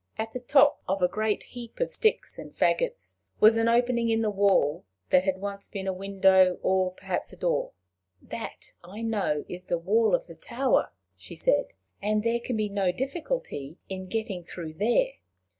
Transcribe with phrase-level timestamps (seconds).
[0.17, 4.23] At the top of a great heap of sticks and fagots was an opening in
[4.23, 7.73] the wall, that had once been a window, or perhaps a door.
[8.19, 11.67] "That, I know, is the wall of the tower," she said;
[12.01, 15.17] "and there can be no difficulty in getting through there.